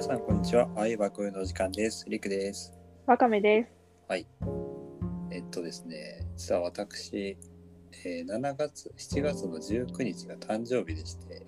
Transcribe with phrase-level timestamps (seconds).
[0.00, 0.66] 皆さん、こんにちは。
[0.76, 2.08] 愛爆の時間です。
[2.08, 2.72] りくです。
[3.04, 3.70] わかめです。
[5.30, 7.36] えっとですね、実は私、
[8.06, 11.42] えー7月、7月の19日が誕生日でして、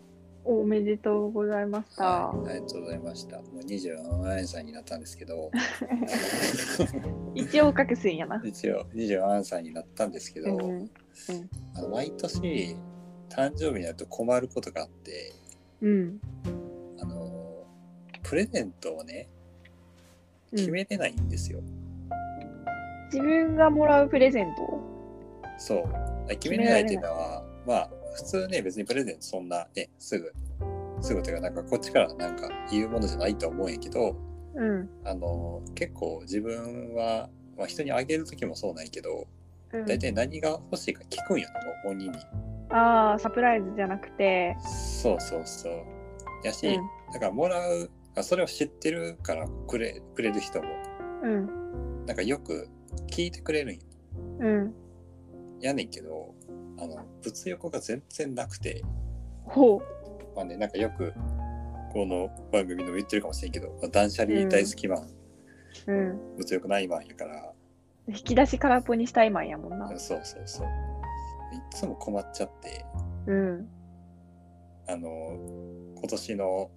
[0.44, 2.04] おめでとうございました。
[2.04, 3.36] はい、ありがとうございました。
[3.38, 5.50] もう27歳になったんですけど、
[7.34, 8.42] 一応隠すんやな。
[8.44, 10.90] 一応27歳になったんですけど、うん。
[11.74, 12.76] あの毎年、
[13.30, 15.32] 誕生日になると困ることがあって、
[15.80, 16.20] うん。
[18.32, 19.28] プレゼントをね、
[20.52, 21.60] うん、決めれないんですよ。
[23.12, 24.80] 自分がもらうプレゼント？
[25.58, 26.28] そう。
[26.28, 30.32] 決めれないっていうのは、まあ、普通ね、別にプレゼントそんなね、すぐ、
[31.02, 34.16] すぐというか、なんかこっちからなんか言うものじゃないと思うんやけど、
[34.54, 34.88] うん。
[35.04, 39.26] あの、結構自分は、まあ、人にあげる時もそうなんやけど、
[39.74, 42.18] うん、大体何が欲しいか聞くんよね、もう本人に。
[42.70, 44.56] ああ、サプライズじゃなくて、
[45.02, 45.74] そうそうそう。
[46.42, 50.68] やし、うんだからもらう、あそれを知ってるからくれくれる人も、
[51.22, 52.06] うん。
[52.06, 52.68] なんかよく
[53.10, 53.80] 聞いてくれるんよ
[54.40, 54.74] うん。
[55.60, 56.34] やねんけど、
[56.78, 58.82] あの、物欲が全然なくて、
[59.44, 59.80] ほ
[60.34, 61.12] まあね、なんかよく、
[61.92, 65.02] この番組でも言ってるかもしれんけど、まあ断捨離大好きマン、
[65.86, 65.92] う。
[65.92, 66.36] うん。
[66.36, 67.52] 物欲ないマンやから、
[68.08, 69.88] 引き出し空っぽにしたいマンやもんな。
[69.98, 70.66] そうそうそう。
[70.66, 72.84] いつも困っちゃって、
[73.26, 73.68] うん。
[74.88, 75.38] あの、
[75.94, 76.70] 今年の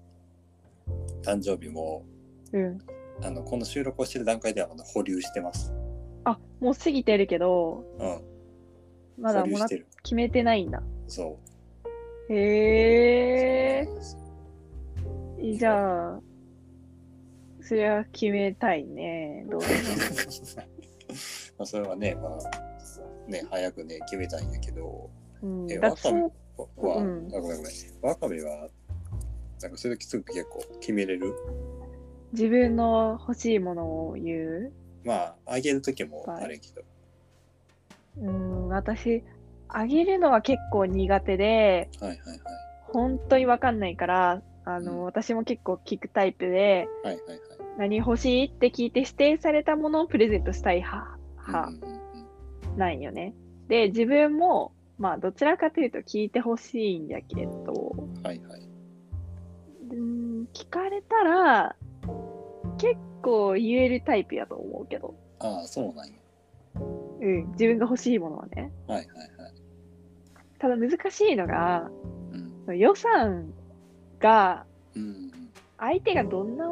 [1.24, 2.06] 誕生日も、
[2.52, 2.78] うん。
[3.24, 5.74] あの、この収録をしてる段階ではまだ保留してます。
[6.24, 8.22] あ、もう過ぎてるけど、うん。
[9.18, 9.68] まだもら。
[9.68, 10.84] 決めてないんだ。
[11.08, 11.40] そ
[12.30, 12.34] う。
[12.34, 13.88] へえ
[15.54, 16.20] じゃあ、
[17.62, 19.46] それは決めたいね。
[19.50, 19.62] どう
[21.58, 25.10] まあそれはね、まあ、ね、早くね、決めたいんやけど、
[25.42, 27.74] うん、えだってわかめそうは、うんあごめんごめん。
[28.02, 28.70] わかめは、
[29.62, 31.34] なんかそういう時すぐ結構決めれる
[32.34, 34.74] 自分の欲しいものを言う？
[35.04, 36.82] まあ、あげる時もあるけど。
[38.18, 39.24] うん、私、
[39.68, 42.40] あげるのは結構苦手で、はいはいはい。
[42.88, 47.40] 本当にわかんないから、あの、うん私も結構聞くタイプで、はいはいはい。
[47.78, 51.18] 何欲しいって聞いて指定されたものをプレゼントしたい派
[52.78, 53.34] なんよね。
[53.68, 58.62] で、自分も、まあ、どちらかというと聞いてほしいんやけど、はいはい。
[59.96, 61.76] うん、聞かれたら、
[62.78, 66.14] 結構言えるタイプやと思うけど、ああ、そうなんや。
[67.22, 68.72] うん、自分が欲しいものはね。
[68.88, 69.54] はいはいはい。
[70.60, 71.90] ただ難しいのが、
[72.68, 72.78] うん。
[72.78, 73.54] 予算
[74.20, 75.32] がうん。
[75.78, 76.72] 相手がどんな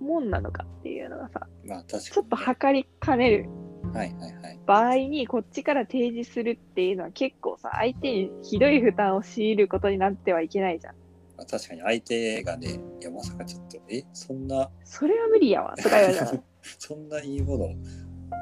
[0.00, 2.10] もんなのかっていうのがさ、まあ確かに、ね。
[2.10, 3.48] ちょっと測りかねる
[3.92, 4.60] はいはいはい。
[4.66, 10.94] 場合にこっちから提示するっていうのは結構さ、相手にひどい負担を強いることになってはいけないじゃん。
[11.36, 16.32] まあ、確かに相手がね、いやまさかちょっと、え、そんな、それは無理やわ、とか言われたら。
[16.78, 17.74] そんないいものを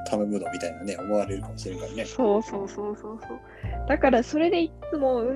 [0.08, 2.04] 頼むのみたいなね、思われるかもしれんからね。
[2.04, 3.40] そうそうそうそうそう。
[3.88, 5.32] だからそれでいつも、うー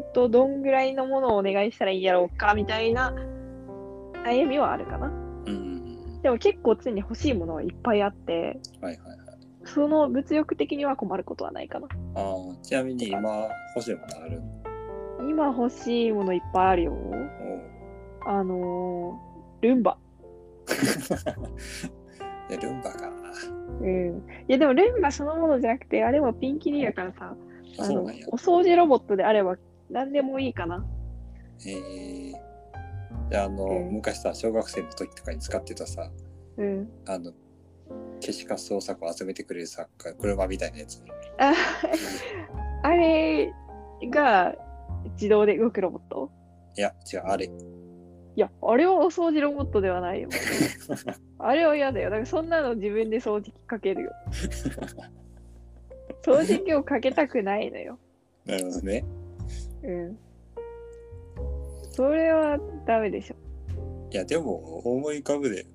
[0.00, 3.12] んと、どんぐらいのものをお願いしたらいいやろうか、みたいな
[4.24, 5.06] 悩みはあるかな。
[5.06, 5.10] う
[5.50, 6.22] ん。
[6.22, 9.18] でも結構常に欲しいものはいっぱいあって、はいはいはい。
[9.64, 11.88] その物欲的には困ることはないかな。
[12.14, 14.40] ああ、ちなみに今欲しいものある？
[15.20, 16.92] 今欲しいものいっぱいあるよ。
[18.26, 19.96] あのー、ルンバ。
[22.50, 23.10] いやルンバか。
[23.80, 24.18] うん。
[24.48, 27.34] いやでもルンバそのものじゃなくて、あれもピンキリやからさ、
[27.78, 28.02] あ、あの。
[28.02, 29.56] お掃除ロボットであれば
[29.90, 30.84] 何でもいいかな。
[31.66, 32.32] えー、
[33.30, 36.10] じゃあ、あの、うん昔さ、小学生の時とかに使ってたさ、
[36.56, 36.88] うん。
[37.06, 37.32] あの、
[38.20, 41.02] 消しカス工作を集めてくれるさ、車みたいなやつ。
[41.38, 41.52] あ
[42.82, 43.52] あれ
[44.10, 44.54] が
[45.14, 46.30] 自動で動くロボット？
[46.76, 47.46] いや、違う、あれ。
[47.46, 47.50] い
[48.40, 50.28] や、あれはお掃除ロボットではないよ。
[51.38, 52.10] あれは嫌だよ。
[52.10, 54.12] だからそんなの自分で掃除機かけるよ。
[56.22, 57.98] 掃除機をかけたくないのよ。
[58.44, 59.04] なるほどね。
[59.82, 60.18] うん。
[61.92, 63.36] それはダメでしょ。
[64.10, 65.66] いや、でも、思い浮かぶで、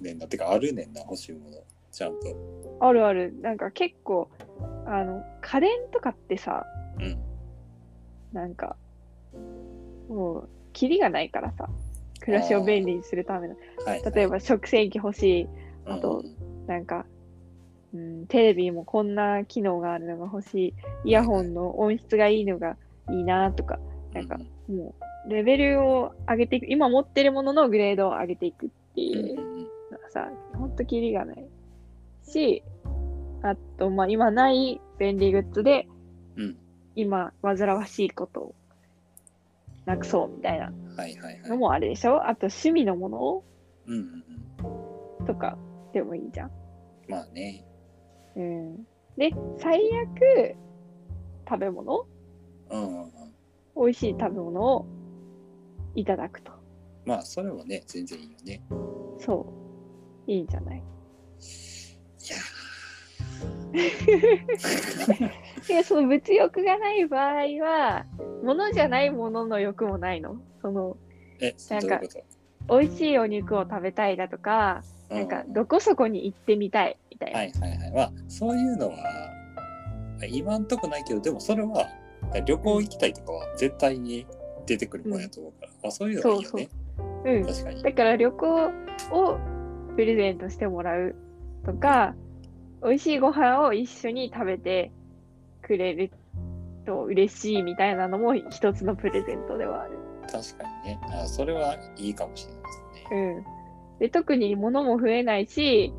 [0.00, 0.26] ねんな。
[0.28, 1.56] てか、あるねんな、欲しいもの。
[1.90, 2.78] ちゃんと。
[2.80, 3.34] あるある。
[3.40, 4.28] なんか結構、
[4.86, 6.64] あの、家電とかってさ、
[6.98, 7.18] うん。
[8.32, 8.76] なんか、
[10.08, 11.68] もう、キリがないからさ、
[12.20, 13.56] 暮らしを便利にするための。
[13.84, 14.02] はい。
[14.14, 15.48] 例えば食洗機欲しい。
[15.86, 16.24] うん、あと
[16.66, 17.04] なんか、
[17.94, 20.74] うん、テレビもこんな機能があるのが欲しい。
[21.04, 22.76] イヤホンの音質がいいのが
[23.10, 23.78] いいなとか、
[24.14, 24.38] なんか
[24.68, 24.94] うんも
[25.26, 26.66] う、レベルを上げていく。
[26.68, 29.36] 今持ってるもののグレードを上げていくってうんいう
[29.90, 31.44] のがさ、ほんとキリがない。
[32.22, 32.62] し、
[33.42, 35.91] あと、まあ今ない便利グッズで、うん
[36.94, 38.54] 今煩わしいことを
[39.86, 41.50] なくそうみたいなはいはいはい。
[41.50, 42.26] のもあるでしょ？
[42.28, 43.42] あと趣味のもの？
[43.86, 44.24] うんうん
[45.20, 45.26] うん。
[45.26, 45.58] とか
[45.92, 46.50] でもいいじゃん。
[47.08, 47.64] まあね。
[48.36, 48.76] うん。
[49.16, 50.56] で、最悪、
[51.48, 52.06] 食べ物？
[52.70, 53.10] うんうんうん。
[53.76, 54.86] 美味しい食べ物を
[55.94, 56.52] いただくと。
[57.04, 58.62] まあ、それもね、全然いいよね。
[59.18, 59.46] そ
[60.26, 60.30] う。
[60.30, 60.82] いいんじゃない？
[65.68, 68.06] いや、その物欲がない場合は、
[68.42, 70.36] 物じゃないものの欲もないの？
[70.60, 70.96] その、
[71.70, 72.00] なんか
[72.68, 77.38] 美味しいお肉を食べたいだとか、なんか、どこそこに行ってみたいみたいな。
[77.38, 77.92] はいはいはい。
[77.92, 78.96] まあ、そういうのは、
[80.28, 81.86] 今んとこないけど、でもそれは、
[82.46, 84.26] 旅行行きたいとかは絶対に
[84.66, 86.68] 出てくるもんやと思うから、まあ、そういうのはいいよね。
[87.24, 87.46] うん。
[87.46, 87.82] 確かに。
[87.82, 88.70] だから旅行
[89.10, 89.38] を
[89.96, 91.14] プレゼントしてもらう
[91.66, 92.14] とか、
[92.84, 94.90] 美味しいご飯を一緒に食べて
[95.62, 96.10] くれる
[96.84, 99.98] と嬉しいみたいなのも一つのプレゼントではある。
[100.22, 101.00] 確かにね。
[101.12, 102.68] あそれはいいかもしれないで
[103.08, 103.16] すね。
[103.36, 103.98] うん。
[104.00, 105.92] で、特に物も増えないし、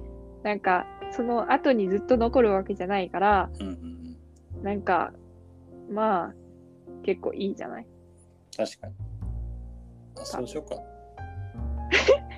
[0.44, 4.18] なんか、その後にずっと残るわけじゃないから、うんうん
[4.58, 4.64] うん。
[4.64, 5.14] なんか、
[5.90, 6.34] まあ、
[7.06, 7.86] 結構いいじゃない？
[8.58, 8.94] 確かに。
[10.20, 10.76] あ、そうしようか。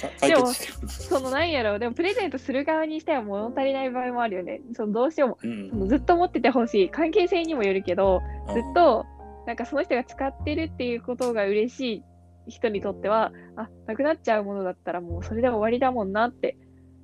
[0.00, 0.88] か解決しよう。
[0.88, 4.60] そのなんやろう、でもプレゼントする側にしては物足りない場合もあるよね。
[4.74, 6.90] そのどうしても、うんそのずっと持っててほしい。
[6.90, 9.06] 関係性にもよるけど、うんずっ、と、
[9.46, 12.02] なんかその人が使ってるっていうことが嬉しい
[12.50, 16.56] 人にとっては、あ、なくなっちゃうものだったらもうそれで終わりだもんなって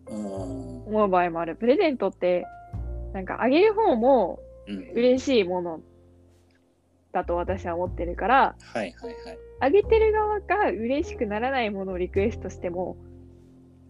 [0.09, 1.57] うん思う場合もある。
[1.57, 2.47] プレゼントって、
[3.13, 5.81] なんかあげる方もうん、嬉しいもの
[7.17, 9.39] だと私は思ってるから、はいはいはい。
[9.61, 12.99] あげてる側が嬉しくならないものをリクエストしても、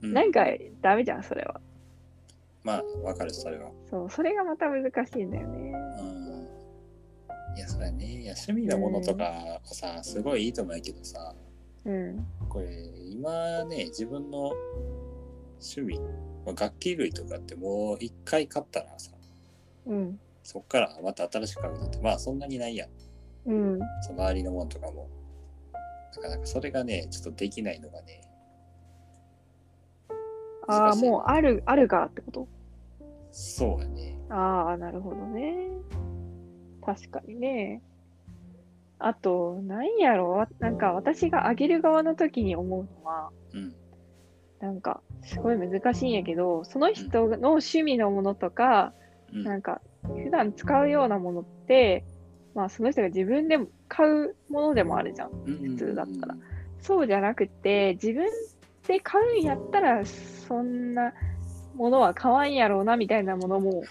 [0.02, 0.46] うなんか
[0.81, 1.61] ダメじゃん、それは。
[2.62, 3.70] まあ、わかる、それは。
[3.90, 5.73] そう、それがまた難しいんだよね。
[5.99, 7.56] うん。
[7.56, 11.34] いや、それね、いや、趣味のものとかはさ、すごいいいと思うけどさ、
[11.84, 12.26] うん。
[12.49, 12.69] これ、
[13.11, 14.52] 今ね、自分の
[15.58, 15.99] 趣味、
[16.44, 19.11] まあ楽器類とかってもう一回買ったらさ、
[19.87, 20.20] うん。
[20.46, 22.88] そっからまた新しく買うのって、まあそんなにないやん。
[23.47, 23.79] うん。
[24.03, 25.09] その周りのものとかも。
[26.17, 28.23] なかなかそれがね、ちょっとできないのがね、
[30.67, 32.49] ああ、もうある、あるがってこと？
[33.31, 34.19] そうやね。
[34.31, 35.69] ああ、なるほどね。
[36.85, 37.83] 確かにね。
[38.99, 40.31] あと、なんやろ？
[40.31, 43.75] わなんか私があげる側の時に思うのは、うん。
[44.59, 48.95] なんか、すごい難しいんやけど、その人の趣味のものとか、
[49.33, 49.45] うん。
[49.45, 52.05] なんか、普段使うようなものって、
[52.56, 55.31] まあ、その人が自分でも買うものでもあるじゃん。
[55.44, 56.35] 普通だったら
[56.81, 58.26] そうじゃなくて、自分
[58.88, 61.12] で買うんやったら、そんな
[61.75, 63.82] ものは買わんやろうな、みたいなものも。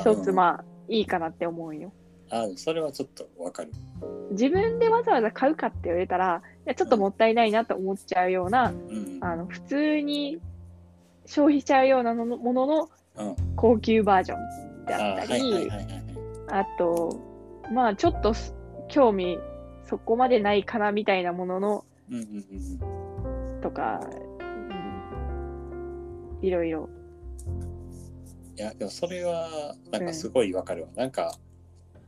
[0.00, 1.92] 一つ、うんまあ、いいかなって思うよ。
[2.30, 3.72] あーそれはちょっとわかる。
[4.30, 9.18] 自分でわざわざ買うかって言われたら、いやちょっともったいないなと思っちゃうような、うん。
[9.20, 10.38] あの普通に
[11.24, 12.88] 消費しちゃうようなものもの。
[13.56, 15.70] 高級バージョンであったり。
[16.48, 17.18] あと、
[17.72, 18.54] まあちょっとす
[18.88, 19.38] 興味
[19.84, 22.26] そこまでないかなみたいなもののうんうんうん
[23.54, 23.60] うん。
[23.60, 24.00] とか、
[24.40, 24.44] う
[26.42, 26.88] ん、いろいろ。
[28.56, 30.88] いや、でもそれは、なんかすごいわかるわ。
[30.94, 31.34] なんか、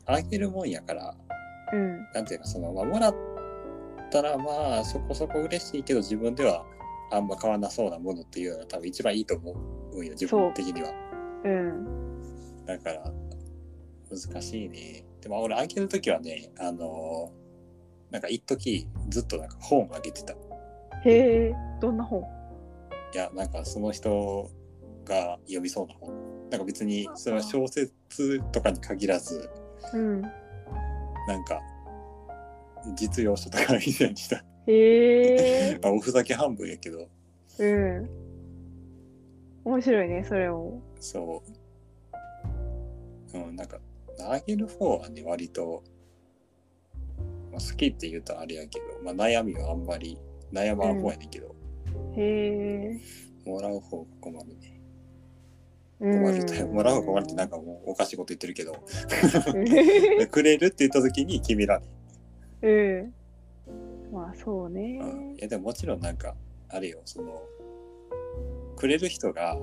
[0.07, 1.15] あげるもんやから、
[1.73, 3.15] うん、なんていうの、その、まあ、もらっ
[4.11, 6.65] たら、まあ、そこそこ嬉しいけど、自分では
[7.11, 9.53] あんま買わなそうなものっていうのが多分一番いいと思
[9.93, 10.91] うんよ、自分的には。
[11.45, 13.13] うん、だから、
[14.11, 15.05] 難しいね。
[15.21, 17.33] でも、俺、あげるときはね、あの
[18.11, 20.33] なんか、一時ずっとなんか本あげてた。
[20.33, 20.37] い
[21.05, 22.25] へえ、どんな本？
[23.15, 24.51] や、なんか、その人
[25.05, 26.15] が読みそうな本。
[26.51, 27.93] なんか別に、それは小説
[28.53, 29.51] とかに限らず、
[29.93, 30.23] うん。
[30.23, 30.29] な
[31.37, 31.61] んか、
[32.97, 34.45] 実用書とかみたいにした。
[34.67, 37.09] へえ、 まあ、おふざけ半分やけど、
[37.59, 38.09] うん。
[39.65, 40.81] 面白いね、それも。
[41.01, 41.43] そ
[43.35, 43.39] う。
[43.39, 43.79] うん、なんか、
[44.21, 45.83] あげる方はね、割と、
[47.51, 50.19] まあ、好きって言うとあれやけど、まあ、悩みはあんまり
[50.53, 51.55] 悩まん方やねんけど、
[52.17, 53.01] へ
[53.47, 53.49] え。
[53.49, 54.81] もらう方が困るね。
[56.01, 61.87] うん困るって、もらう方が困るってなんかもうおかしいこと言ってるけど、う くれるって言った時に君らね。
[63.03, 63.15] ん。
[64.13, 64.99] まあそうね。
[65.03, 65.37] うん。
[65.37, 66.37] いや、でももちろんなんか、
[66.69, 67.43] あれよ、その、
[68.77, 69.59] くれる人が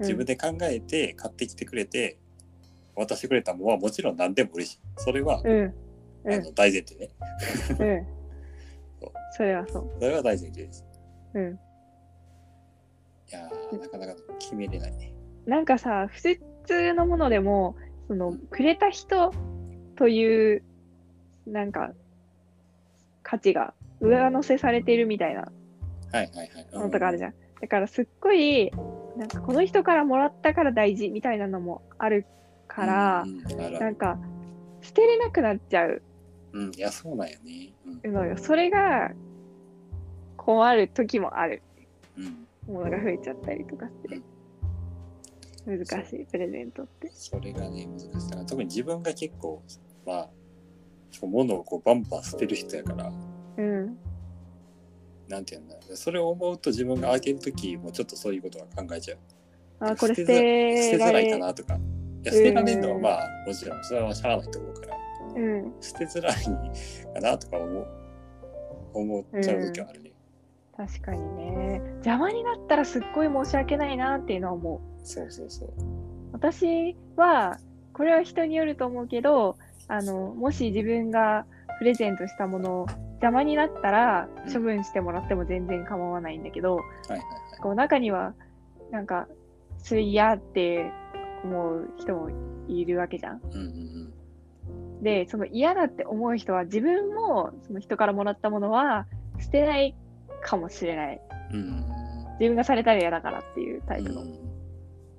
[0.00, 2.18] 自分で考えて買ってきてくれて、
[2.98, 4.78] 渡してくれたものはもちろん何でも嬉しい。
[4.96, 5.74] それは、うん。
[6.24, 7.10] うんあの大前提ね。
[7.70, 8.06] うん
[9.00, 9.12] そう。
[9.32, 9.90] それはそう。
[9.98, 10.84] それは大前提です。
[11.34, 11.58] うん。
[13.30, 15.12] いやー、なかなか決めれないね。
[15.46, 17.76] なんかさ、普通のものでも、
[18.08, 19.32] その、くれた人
[19.96, 20.62] という、
[21.46, 21.92] なんか、
[23.22, 25.50] 価値が上乗せされているみたいなはい
[26.12, 26.66] はいはい。
[26.72, 27.30] のとかあるじゃん。
[27.30, 27.34] ゃん。
[27.60, 28.70] だからすっごい、
[29.16, 32.26] なんかこの人からもらったから大事みたいなのもある
[32.68, 33.42] から、うん
[33.78, 34.18] なんか
[34.80, 36.02] 捨てれなくなっちゃう
[36.52, 37.72] うん、いや、そうなんよね。
[38.04, 38.12] うん。
[38.12, 38.36] のよ。
[38.38, 39.10] それが
[40.36, 41.62] 困る時もある。
[42.16, 44.22] うん、ものが増えちゃったりとかして。
[45.66, 47.10] 難しい、プレゼントって。
[47.12, 48.46] それがね、難しい。
[48.46, 49.62] 特に自分が結構、
[50.06, 50.28] まあ、
[51.26, 53.12] 物をこうバンバン捨てる人やから、
[53.58, 53.98] うん。
[55.28, 59.18] なんていうんだそれを思うと自分が開けるときもちょっとそういうことは考えちゃう。
[59.80, 61.78] あ、これ捨捨て捨てらてづらいかれ、なとか。
[62.22, 64.96] いや、捨てられるのはまあ、もちろんそれはしゃあないと思うから、
[65.36, 65.74] うん。
[65.80, 66.34] 捨てづらい
[67.14, 67.86] かなとか思う、
[68.94, 70.12] 思っちゃう時はあるね。
[70.76, 71.82] 確かにね。
[71.96, 75.06] 邪魔になったらすっごい申し訳ないなっていうのは思う。
[75.06, 75.72] そうそうそう。
[76.32, 77.58] 私は、
[77.92, 79.56] これは人によると思うけど、
[79.88, 81.46] あの、もし自分が
[81.78, 87.24] プレゼントしたもの邪魔になったらうん処分してもらっても全然構わないんだけど、はいはいは
[87.56, 87.60] い。
[87.60, 88.34] こう中には、
[88.90, 89.26] なんか、
[89.78, 90.92] それ嫌って
[91.44, 92.30] 思う人も
[92.68, 93.40] いるわけじゃん。
[93.52, 94.12] うんうん
[95.02, 99.06] で、その嫌だって思う人は自分もその人からもらったものは
[99.38, 99.94] 捨てない
[100.42, 101.20] かもしれない。
[102.40, 104.38] 自分がされたら嫌だからっていうタイプのうん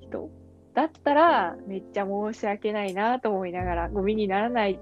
[0.01, 0.29] 人。
[0.73, 4.79] だったらめっちゃ申し訳ないなと思いながらゴミにならない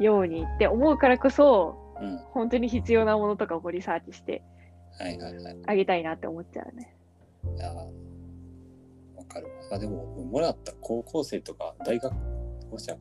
[0.00, 2.18] ようにって思うからこそうん。
[2.32, 4.42] 本当に必要なものとかをリサーチして
[4.98, 5.56] はいはいはい。
[5.66, 6.96] あげたいなって思っちゃうね。
[7.56, 7.84] いやーわ
[9.26, 9.52] かるわ。
[9.72, 12.96] あでも、もらった高校生とか、大学、どうした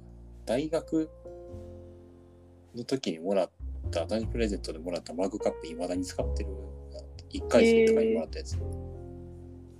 [0.46, 1.10] 大学
[2.75, 3.50] の時にもらっ
[3.91, 6.50] た、誕生日プレゼントでもらったマグカップ、いまだに使ってる。
[7.32, 8.58] 1回生とかにもらったやつ。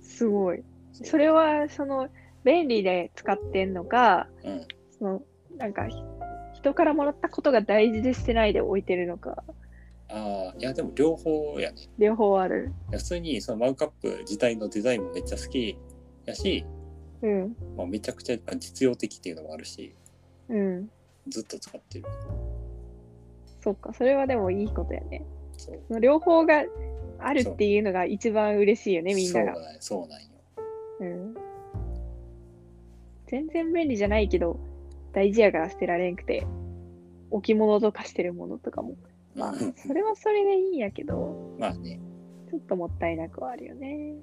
[0.02, 0.62] すごい。
[0.92, 2.08] それはその
[2.44, 4.66] 便利で使ってんのか、うん。
[4.98, 5.22] その
[5.56, 5.96] なんかひ
[6.54, 9.44] 人からもらったことが大事でしてないで置いてるのか、
[10.08, 11.88] ああ、いや、でも両方やね。
[11.98, 12.72] 両方ある。
[12.90, 15.76] いや普通にそのマグカップ自体のデザインもめっちゃ好き
[16.26, 16.64] やし、
[17.22, 17.56] うん。
[17.76, 19.94] まあ、めちゃくちゃ実用的っていうのもあるし、
[20.48, 20.90] うん。
[21.28, 22.04] ずっと使ってる。
[23.60, 25.24] そっか、それはでもいいことやね。
[25.56, 26.64] そ両方が
[27.18, 29.56] あるっていうのが一番嬉しいよね、みんなが。
[29.80, 30.28] そうなんよ。
[31.00, 31.34] うん。
[33.26, 34.60] 全然便利じゃないけど、
[35.12, 36.46] 大事やから捨てられんくて、
[37.30, 38.96] 置物とかしてるものとかも。
[39.34, 42.00] まあうん、それはそれでいいんやけど、まあね、
[42.50, 44.14] ちょっともったいなくはあるよね。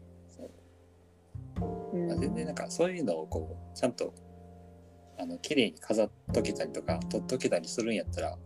[1.94, 4.14] 全然なんかそういうのをこうちゃんと
[5.18, 8.38] あの綺麗に飾っとけたりとか取っとけたりするんやったら、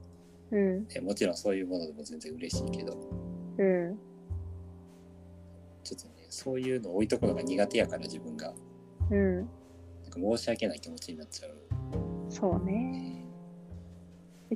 [0.52, 0.88] うん。
[0.88, 2.94] ね、もちろんそういうものでも全然嬉しいけど
[3.58, 3.98] うん。
[5.84, 8.54] ちょっとねそういうの置いとくのが苦手やから自分が
[9.10, 9.36] うん。
[9.38, 9.46] なん
[10.12, 11.58] か申し訳ない気持ちになっちゃう。
[12.30, 13.26] そうね。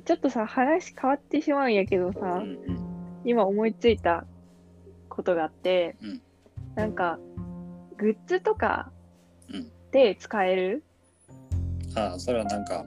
[0.04, 2.92] ちょっとさ、話変わってしまうんやけどうさ、んうん
[3.24, 4.26] 今思いついた
[5.08, 6.22] ことがあって、うん
[6.74, 7.18] なんか、
[8.02, 8.90] グッズとか
[9.48, 10.82] うんで使える、
[11.94, 12.84] ああそれはなんか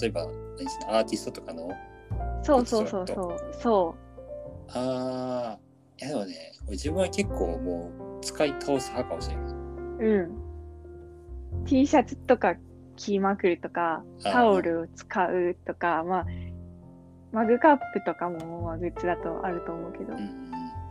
[0.00, 1.70] 例えばアーティストとかの
[2.42, 3.36] そうそうそうそう。
[3.60, 3.94] そ
[4.70, 5.58] ああ
[6.00, 9.44] いやでもね俺自分は結構もう使い倒す派かもしれない。
[9.44, 9.48] う。
[9.52, 9.54] う
[11.60, 11.64] ん。
[11.66, 12.56] T シャツとか
[12.96, 16.26] 着まくるとか、タオルを使うとか、まあ、
[17.32, 20.30] マグカップとかも、まあ、グッズだとあると思うけど、うんうん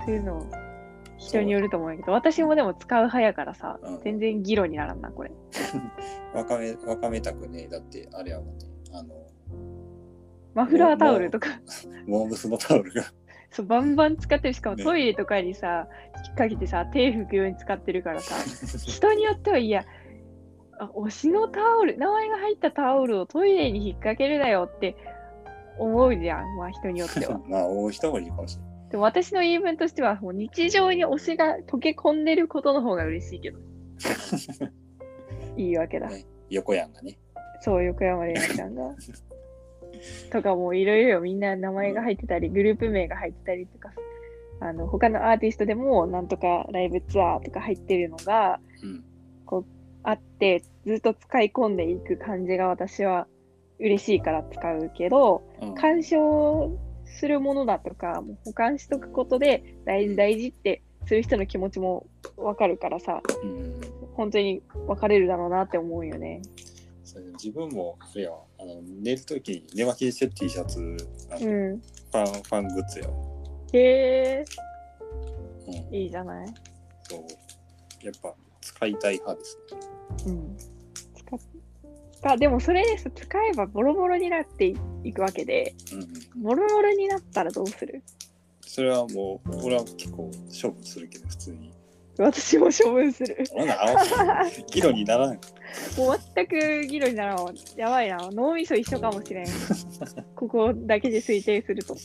[0.06, 0.46] そういうの
[1.28, 5.32] 人によると思うんやけど、私もでも使う派やからさ、うん全然議論にならんな、これ。
[6.34, 9.14] わかめわかめたくねだってあれやもんねあの
[10.54, 11.50] マフラータオルとか、
[12.08, 13.04] モームスのタオルが
[13.52, 14.54] そう、バンバン使ってる。
[14.54, 18.36] しかもねトイレとかにさ、引っ掛けてさ、手拭くように使ってるからさ、
[18.86, 19.86] 人によってはいや、
[20.80, 24.96] あ推しのタオル、名前が入ったタオルをトイレに引っ掛けるなよって
[25.78, 27.40] 思うじゃん、まあ人によっては。
[27.48, 28.73] まあ大人もいるかもしれない。
[28.94, 33.58] でも私の言い分としては、もう日常に推しが溶け込んでることの方が嬉しいけど。
[35.58, 36.10] いいわけだ。
[36.10, 37.18] ね横やんがね。
[37.62, 38.94] そう、横山玲奈ちゃんが。
[40.32, 43.94] とかもういろいろみんな名前が入ってたり、グループ名が入ってたりとか、
[44.60, 49.04] あの他のアーティストでもなんとかライブツアーとか入ってるのがうん。
[50.04, 53.26] あって、ずっと使い込んでいく感じが私は
[53.80, 56.78] 嬉しいから使うけど、うん鑑賞
[57.14, 62.06] するものだとか、もう保管しとくことで大事大事ってする人の気持ちも
[62.38, 63.82] わかるからさ、うん。
[64.16, 66.42] 本当に分かれるだろうなって思うよね。
[67.34, 70.98] 自分もあれやあの寝るときに寝巻きにしてる T シャツ
[71.30, 71.80] あのうん。
[71.80, 73.08] ファンファングッズや。
[73.74, 74.46] へえ、
[75.68, 75.96] うん。
[75.96, 76.48] いいじゃない。
[77.04, 78.06] そう。
[78.06, 79.80] やっぱ使いたい派ですね。
[80.28, 80.58] うん。
[82.24, 86.44] 使っあでもそれです使えばボロボロになっていくわけで、うんうん。
[86.44, 88.02] ボロボロになったらどうする？
[88.62, 91.72] それはもう、俺は結構勝負するけど、普通に。
[92.18, 93.38] 私も処分する。
[94.72, 95.34] 議論にならん。
[95.98, 97.52] もう全く議論にならんわ。
[97.76, 98.18] やばいな。
[98.32, 99.46] 脳みそ一緒かもしれん。
[100.36, 101.96] ここだけで推定すると。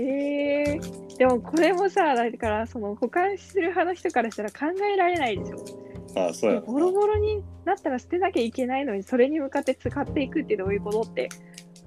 [0.00, 5.91] えー、でもこれもさ、だからその保管する派の人からしたら考えられないでしょ。
[6.14, 6.66] ああ、そうやな。
[6.66, 11.28] ボロボロになったら捨てなきゃいけないのに、それに向かって使っていくってどういうことって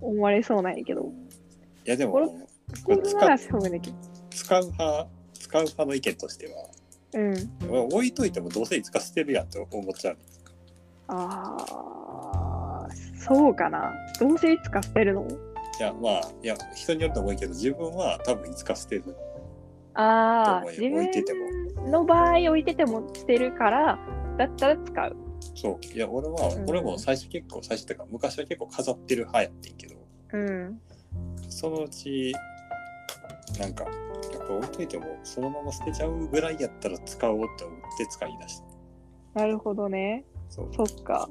[0.01, 1.11] 思われそうなんやけど。
[1.85, 2.19] いや、でも、こ
[2.89, 3.95] れなら処分できる。
[4.31, 6.69] 使う派、使う派の意見としては、
[7.13, 7.87] うん。
[7.93, 10.17] 置いといてもどうせいつか捨てるやんって思っちゃう。
[11.07, 11.55] あ
[12.83, 12.87] あ、
[13.19, 13.93] そうかな。
[14.19, 15.27] どうせいつか捨てるの？
[15.27, 15.33] い
[15.79, 19.03] や、まあ、いや、人によると思うけど、自分は多分いつか捨てる。
[19.95, 21.09] ああ、自分
[21.89, 23.99] の場合置いてても捨てるから、
[24.37, 25.15] だったら使う。
[25.55, 25.85] そう。
[25.85, 29.95] いや、俺は、うん俺も最初結構、最初っていうか、昔は結構飾ってる派やってんけど、
[30.33, 30.81] うん。
[31.49, 32.33] そのうち、
[33.59, 38.65] なんか、やっぱ置いといても、そのまま捨てちゃうぐらいやったら使おうって思って使い出した。
[39.41, 40.25] なるほどね。
[40.49, 40.69] そう。
[40.73, 41.29] そっか。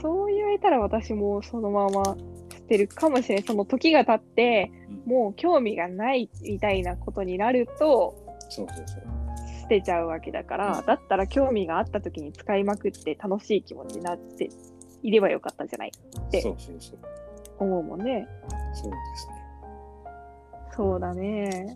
[0.00, 2.16] そう言われたら私もそのまま
[2.68, 3.44] 捨てるかもしれない。
[3.44, 8.14] その時が経って、うんもう興味がないみたいなことになると、
[8.50, 9.02] そうそうそう。
[9.62, 14.50] 捨てちゃうわけだから、うんだったら興味があった時に使いまくって楽しい気持ちになって
[15.02, 15.92] いればよかったじゃない
[16.30, 16.98] でそうそうそう。
[17.58, 18.28] 思うもんね。
[18.74, 19.34] そうですね。
[20.76, 21.74] そうだね。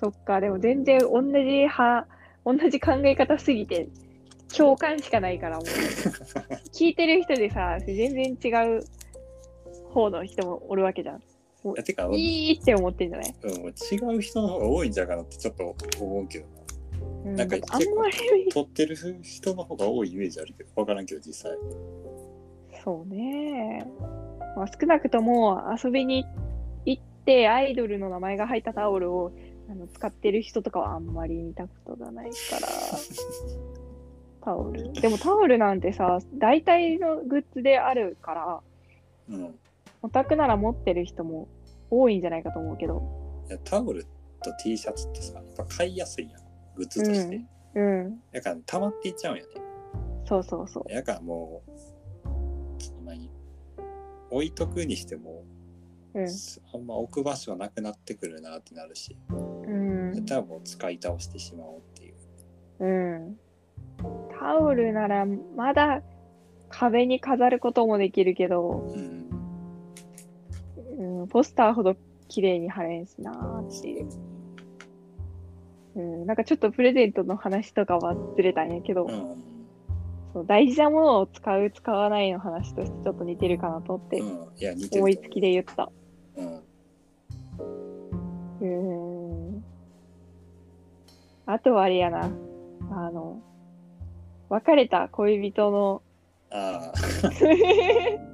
[0.00, 2.06] そっか、でも全然同じ派、
[2.44, 3.88] 同じ考え方すぎて、
[4.56, 5.64] 共感しかないから、もう。
[6.72, 8.84] 聞いてる人でさ、全然違う
[9.92, 11.22] 方の人もおるわけじゃん。
[11.82, 16.50] てか、うん、いいって思ってんじゃない、違う人の方が多いんじゃうかなってちょっと思うけどな。
[17.24, 21.58] うん、なんかあんまり、撮ってる人の方が多いイメージあるけど、わからんけど、実際。
[22.84, 23.86] そうね。
[24.56, 26.24] まあ、少なくとも遊びに
[26.86, 29.32] 行ってアイドルの名前が入ったタオルを
[29.70, 32.68] あの使ってる人とかはあんまり見たことがないから。
[34.42, 34.92] タオル。
[34.92, 38.60] でもタオルなんてさ、大体のグッズであるから、
[39.30, 39.58] うん。
[40.02, 41.48] オタクなら持ってる人も
[41.90, 43.44] 多いんじゃないかと思うけど。
[43.48, 44.04] いやタオル
[44.42, 46.42] と T シャツってさ、やっぱ買いやすいやん。
[46.76, 47.40] グッズとして。
[47.74, 48.20] うん。
[48.32, 49.48] だから、溜まっていっちゃうんやね。
[50.24, 50.92] そうそうそう。
[50.92, 51.70] だからもう、
[52.82, 53.30] そんなに、
[54.30, 55.44] 置いとくにしても、
[56.14, 56.26] うん。
[56.74, 62.14] あんま置く場所なくなってくるなってなるし、うんだったらもう使い倒してしまおうっていう。
[62.80, 63.38] うん。
[64.38, 66.02] タオルならまだ
[66.68, 69.17] 壁に飾ることもできるけど、うん。
[71.22, 71.96] うん、ポスターほど
[72.28, 74.08] 綺麗に貼れんしなーっていう。
[75.96, 79.42] うん、なんかちょっとプレゼントの話とかはずれたんやけど、うん。
[80.32, 84.26] そう大事なものを使う、使わないの話としてちょっと似てるかなと思って、うん。
[84.56, 85.08] いや、似てると思う。
[85.08, 85.90] 思いつきで言った。
[86.36, 86.62] うん。
[88.60, 89.64] うん。
[91.46, 92.30] あとはあれやな。
[92.90, 93.40] あの、
[94.50, 96.02] 別れた恋人の
[96.50, 97.30] ああ、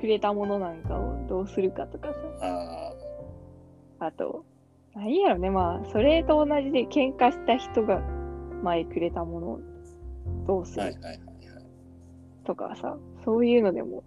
[0.00, 2.14] くれたものなんかをどうするかとかさ。
[2.40, 4.44] ああと、
[4.94, 8.00] 何やろね、まあ、それと同じで喧嘩した人が
[8.62, 9.60] 前くれたものを
[10.46, 10.94] どうする。
[12.44, 14.02] とかさ、そういうのでも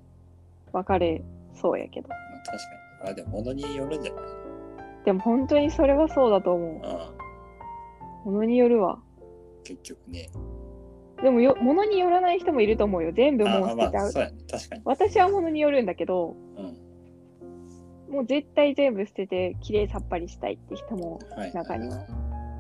[0.72, 2.10] 分かれそうやけど。
[2.10, 2.64] まあ、確か
[3.06, 3.12] に。
[3.12, 4.24] あ、でも物によるんじゃない？
[5.06, 7.14] でも本当にそれはそうだと思ああ、
[8.26, 8.32] う。
[8.32, 9.00] ものによるわ。
[9.64, 10.30] 結局ね。
[11.24, 13.14] でもよ、ものによらない人もいると思うよ。
[13.14, 14.12] 全部もう捨てちゃう。
[14.12, 14.38] そうやね。
[14.52, 14.82] 確かに。
[14.84, 18.14] 私はものによるんだけど、うん。
[18.14, 21.54] もう絶対全部捨ててきれいさっぱりしたいって人もはい。
[21.54, 22.06] 中には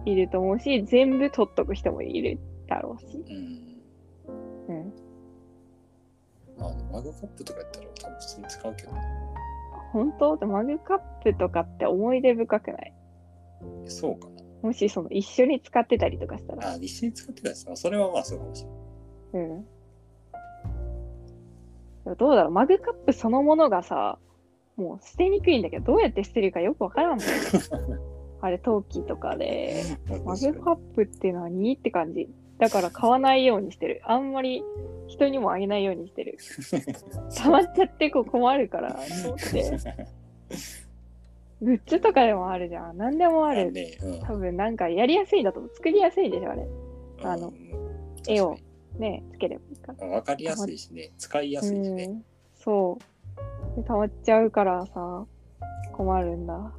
[0.06, 3.06] いると思うし、全部取っとく人もいるだろうし。
[4.68, 4.76] うん。
[4.76, 4.94] うん。
[6.58, 8.92] まあ、マグカップとかやったら多分普通に使うけど。
[9.92, 10.38] 本当？
[10.38, 12.94] でマグカップとかって思い出深くない？
[13.88, 14.33] そうかな。
[14.64, 16.72] もしその一緒に使ってたりとかしたら。
[16.72, 18.64] あ、一緒に使ってたやつあそれはまあそうかもし
[19.34, 19.50] れない。
[19.50, 19.66] うん。
[22.16, 24.18] どうだろうマグカップそのものがさ、
[24.78, 27.20] もう捨てにくいんだけど、どうやって捨てるかよくわからんもん。
[28.42, 29.84] あれ、陶器とかで。
[30.26, 31.76] マグカップって何？
[31.76, 32.30] って感じ。
[32.58, 34.02] だから買わないようにしてる。
[34.06, 34.64] あんまり
[35.08, 36.38] 人にもあげないようにしてる。
[37.36, 38.98] 溜まっちゃってこう困るから、と
[39.28, 40.23] 思って。
[41.64, 42.98] グッズとかでもあるじゃん。
[42.98, 43.70] 何でもある。
[43.70, 44.20] あね、うん。
[44.22, 45.72] 多分なんかやりやすいんだと思う。
[45.76, 46.68] 作りやすいでしょ、あれ。
[47.24, 47.74] あのうん
[48.28, 48.58] 絵を
[48.98, 50.08] ね、つければいいから。
[50.08, 52.04] にわかりやすいしね、使いやすいしね。
[52.06, 52.98] うんそ
[53.76, 53.76] う。
[53.76, 55.26] で溜まっちゃうからさ、
[55.92, 56.54] 困るんだ。
[56.54, 56.74] マ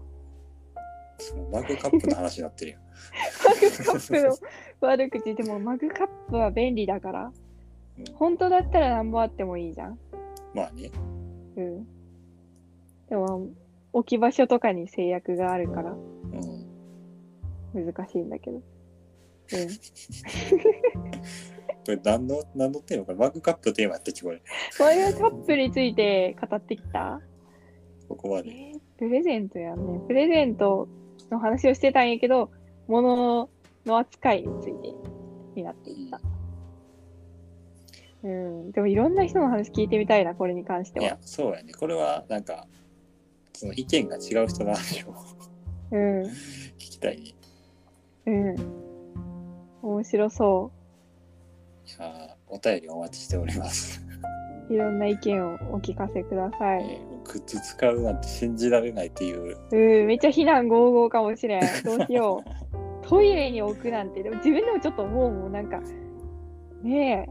[1.18, 2.78] そのマグカップの話になってるよ。
[3.60, 4.36] グカップの
[4.88, 7.32] 悪口、でもマグカップは便利だから
[7.98, 8.04] うん。
[8.14, 9.98] 本当だったら何本あってもいいじゃん。
[10.54, 10.90] まあね。
[11.56, 11.86] うん。
[13.08, 13.48] でも、
[13.94, 17.86] 置き場所とかに制約があるからうん。
[17.86, 18.56] 難しいんだけど。
[18.56, 18.62] うん。
[21.86, 23.04] これ何の、何のテーマ？
[23.04, 24.38] これマグカップのテーマやったっけこれ。
[24.38, 24.44] こ
[24.84, 27.20] れカップについて語ってきた？
[28.08, 28.50] ここまで。
[28.50, 30.00] えープレゼントやんね。
[30.06, 30.88] プレゼント
[31.30, 32.52] の話をしてたんやけど、
[32.86, 33.50] 物
[33.84, 34.94] の扱いについて
[35.56, 36.20] になっていった。
[38.22, 38.70] うん。
[38.70, 41.72] でもいろんな人の話聞いてみたいな、これに関してはいや。、そうやね。
[41.74, 42.68] これはなんか、
[43.54, 45.14] その意見が違う人の話を
[45.92, 46.22] うん。
[46.22, 46.30] 聞
[46.76, 47.34] きたいね。
[48.26, 48.56] うん。
[49.82, 50.70] 面白そ
[51.86, 54.02] いやーお便りお待ちしております。
[54.70, 54.74] う。
[54.74, 56.84] いろんな意見をお聞かせください。
[56.84, 59.56] えーグッズ使うなんて信じられないっていう。
[59.70, 61.60] うん、めっちゃ非難合々かもしれん。
[61.82, 62.50] どうしよう。
[63.08, 65.80] トイレに置くなんて、でも自分でもちょっと思うもん、なんか、
[66.82, 67.28] ね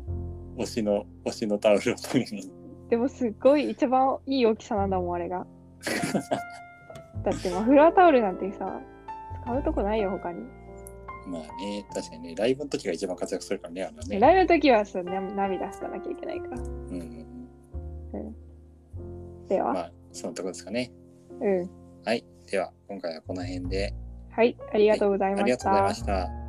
[0.57, 2.51] え、推しの、推しのタオルのために。
[2.89, 5.47] でもすっごい一番いい大きさなんだもん、あれが。
[7.23, 8.81] だってマフラータオルなんてさ、
[9.43, 10.41] 使うとこないよ、他に。
[11.27, 14.19] まあね、確かにね、ライブの時が一番活躍するからね、あのね。
[14.19, 16.61] ライブの時はさ、な涙したなきゃいけないから。
[16.61, 16.67] うん
[18.13, 18.35] うん
[19.47, 19.73] では、うん。
[19.75, 20.91] まあ、そのとこですかね。
[21.41, 21.69] うん。
[22.05, 22.25] はい。
[22.49, 23.93] では、今回はこの辺で、
[24.31, 25.43] はい、ありがとうございました。
[25.43, 26.42] ありがとうございました。